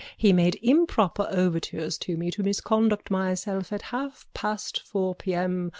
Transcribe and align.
He 0.17 0.33
made 0.33 0.59
improper 0.63 1.27
overtures 1.29 1.99
to 1.99 2.17
me 2.17 2.31
to 2.31 2.41
misconduct 2.41 3.11
myself 3.11 3.71
at 3.71 3.83
half 3.93 4.25
past 4.33 4.81
four 4.81 5.13
p.m. 5.13 5.69